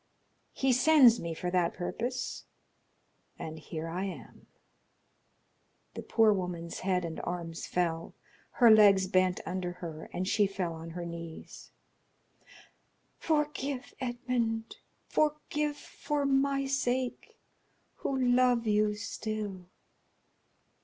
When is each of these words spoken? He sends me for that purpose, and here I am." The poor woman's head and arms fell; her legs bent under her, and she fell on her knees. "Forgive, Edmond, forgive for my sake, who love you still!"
He 0.53 0.73
sends 0.73 1.19
me 1.19 1.35
for 1.35 1.51
that 1.51 1.75
purpose, 1.75 2.45
and 3.37 3.59
here 3.59 3.87
I 3.87 4.05
am." 4.05 4.47
The 5.93 6.01
poor 6.01 6.33
woman's 6.33 6.79
head 6.79 7.05
and 7.05 7.19
arms 7.23 7.67
fell; 7.67 8.15
her 8.53 8.71
legs 8.71 9.05
bent 9.05 9.41
under 9.45 9.73
her, 9.73 10.09
and 10.11 10.27
she 10.27 10.47
fell 10.47 10.73
on 10.73 10.89
her 10.97 11.05
knees. 11.05 11.69
"Forgive, 13.19 13.93
Edmond, 14.01 14.77
forgive 15.07 15.77
for 15.77 16.25
my 16.25 16.65
sake, 16.65 17.37
who 17.97 18.17
love 18.19 18.65
you 18.65 18.95
still!" 18.95 19.67